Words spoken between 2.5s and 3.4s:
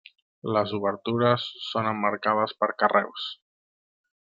per carreus.